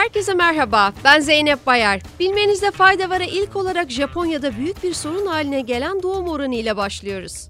[0.00, 0.92] herkese merhaba.
[1.04, 2.00] Ben Zeynep Bayar.
[2.20, 7.48] Bilmenizde fayda var'a ilk olarak Japonya'da büyük bir sorun haline gelen doğum oranı ile başlıyoruz.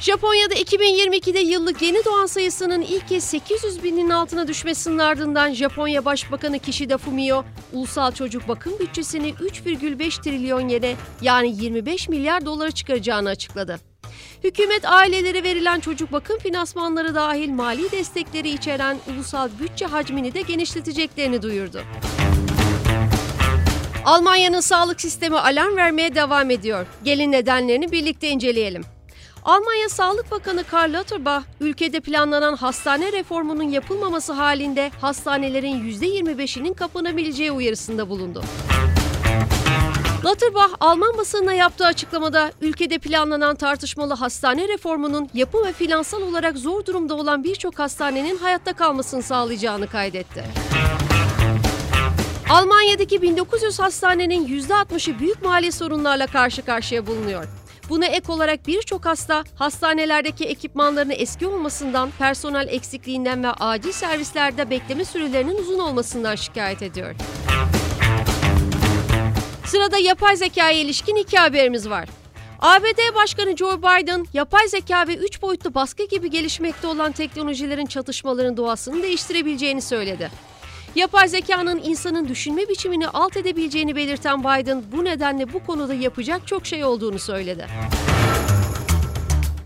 [0.00, 6.58] Japonya'da 2022'de yıllık yeni doğan sayısının ilk kez 800 binin altına düşmesinin ardından Japonya Başbakanı
[6.58, 13.87] Kishida Fumio, ulusal çocuk bakım bütçesini 3,5 trilyon yene yani 25 milyar dolara çıkaracağını açıkladı.
[14.44, 21.42] Hükümet ailelere verilen çocuk bakım finansmanları dahil mali destekleri içeren ulusal bütçe hacmini de genişleteceklerini
[21.42, 21.82] duyurdu.
[24.04, 26.86] Almanya'nın sağlık sistemi alarm vermeye devam ediyor.
[27.04, 28.84] Gelin nedenlerini birlikte inceleyelim.
[29.44, 38.08] Almanya Sağlık Bakanı Karl Lauterbach, ülkede planlanan hastane reformunun yapılmaması halinde hastanelerin %25'inin kapanabileceği uyarısında
[38.08, 38.42] bulundu.
[40.24, 46.86] Lauterbach, Alman basınına yaptığı açıklamada ülkede planlanan tartışmalı hastane reformunun yapı ve finansal olarak zor
[46.86, 50.44] durumda olan birçok hastanenin hayatta kalmasını sağlayacağını kaydetti.
[52.50, 57.44] Almanya'daki 1900 hastanenin %60'ı büyük mali sorunlarla karşı karşıya bulunuyor.
[57.88, 65.04] Buna ek olarak birçok hasta hastanelerdeki ekipmanların eski olmasından, personel eksikliğinden ve acil servislerde bekleme
[65.04, 67.14] sürelerinin uzun olmasından şikayet ediyor.
[69.68, 72.08] Sırada yapay zekaya ilişkin iki haberimiz var.
[72.58, 78.56] ABD Başkanı Joe Biden, yapay zeka ve 3 boyutlu baskı gibi gelişmekte olan teknolojilerin çatışmaların
[78.56, 80.30] doğasını değiştirebileceğini söyledi.
[80.94, 86.66] Yapay zekanın insanın düşünme biçimini alt edebileceğini belirten Biden, bu nedenle bu konuda yapacak çok
[86.66, 87.66] şey olduğunu söyledi.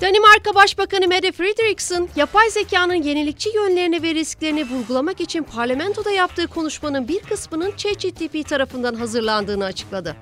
[0.00, 7.08] Danimarka Başbakanı Mette Frederiksen, yapay zekanın yenilikçi yönlerini ve risklerini vurgulamak için parlamentoda yaptığı konuşmanın
[7.08, 10.16] bir kısmının ChatGPT tarafından hazırlandığını açıkladı.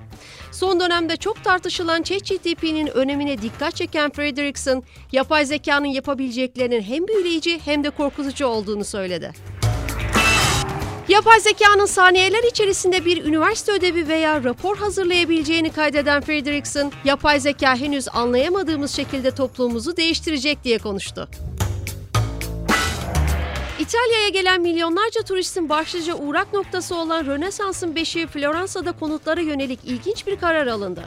[0.51, 7.83] Son dönemde çok tartışılan ChatGPT'nin önemine dikkat çeken Frederiksen, yapay zekanın yapabileceklerinin hem büyüleyici hem
[7.83, 9.54] de korkutucu olduğunu söyledi.
[11.09, 18.07] Yapay zekanın saniyeler içerisinde bir üniversite ödevi veya rapor hazırlayabileceğini kaydeden Frederiksen, yapay zeka henüz
[18.13, 21.29] anlayamadığımız şekilde toplumumuzu değiştirecek diye konuştu.
[23.79, 30.35] İtalya'ya gelen milyonlarca turistin başlıca uğrak noktası olan Rönesans'ın beşiği Floransa'da konutlara yönelik ilginç bir
[30.35, 31.01] karar alındı.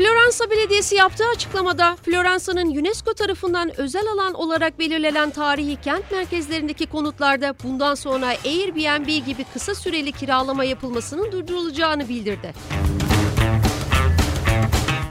[0.00, 7.54] Floransa Belediyesi yaptığı açıklamada Floransa'nın UNESCO tarafından özel alan olarak belirlenen tarihi kent merkezlerindeki konutlarda
[7.64, 12.52] bundan sonra Airbnb gibi kısa süreli kiralama yapılmasının durdurulacağını bildirdi.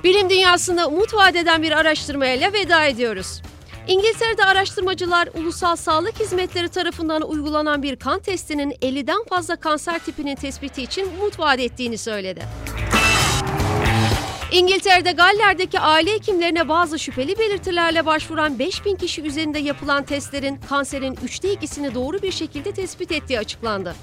[0.03, 3.41] Bilim dünyasında umut vadeden bir araştırmayla veda ediyoruz.
[3.87, 10.83] İngiltere'de araştırmacılar ulusal sağlık hizmetleri tarafından uygulanan bir kan testinin 50'den fazla kanser tipinin tespiti
[10.83, 12.68] için umut vaat ettiğini söyledi.
[14.51, 21.53] İngiltere'de Galler'deki aile hekimlerine bazı şüpheli belirtilerle başvuran 5000 kişi üzerinde yapılan testlerin kanserin üçte
[21.53, 23.95] ikisini doğru bir şekilde tespit ettiği açıklandı.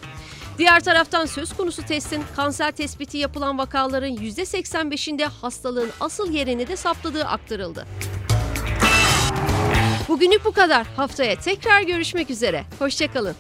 [0.59, 7.25] Diğer taraftan söz konusu testin kanser tespiti yapılan vakaların %85'inde hastalığın asıl yerini de saptadığı
[7.25, 7.87] aktarıldı.
[10.09, 10.87] Bugünlük bu kadar.
[10.97, 12.65] Haftaya tekrar görüşmek üzere.
[12.79, 13.37] Hoşçakalın.